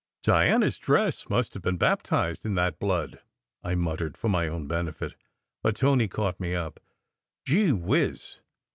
"Diana 0.23 0.65
s 0.65 0.79
dress 0.79 1.29
must 1.29 1.53
have 1.53 1.61
been 1.61 1.77
baptized 1.77 2.43
in 2.43 2.55
that 2.55 2.79
blood," 2.79 3.19
I 3.63 3.75
muttered, 3.75 4.17
for 4.17 4.29
my 4.29 4.47
own 4.47 4.65
benefit, 4.67 5.13
but 5.61 5.75
Tony 5.75 6.07
caught 6.07 6.39
me 6.39 6.55
up. 6.55 6.79
"Gee 7.45 7.71
whiz! 7.71 8.39